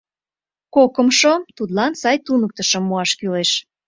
Кокымшо— 0.75 1.33
тудлан 1.57 1.93
сай 2.01 2.17
туныктышым 2.25 2.83
муаш 2.87 3.11
кӱлеш. 3.19 3.51